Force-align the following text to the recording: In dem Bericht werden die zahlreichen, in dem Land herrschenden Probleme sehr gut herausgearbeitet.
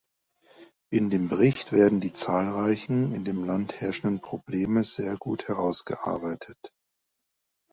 In 0.89 1.11
dem 1.11 1.27
Bericht 1.27 1.71
werden 1.73 1.99
die 1.99 2.11
zahlreichen, 2.11 3.13
in 3.13 3.23
dem 3.23 3.43
Land 3.45 3.81
herrschenden 3.81 4.19
Probleme 4.19 4.83
sehr 4.83 5.15
gut 5.17 5.47
herausgearbeitet. 5.47 6.57